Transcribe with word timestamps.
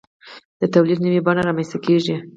د 0.59 0.63
تولید 0.73 0.99
نوې 1.05 1.19
بڼه 1.25 1.41
رامنځته 1.47 1.77
کیږي. 1.85 2.15